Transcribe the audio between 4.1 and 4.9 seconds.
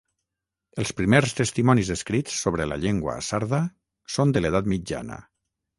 són de l'edat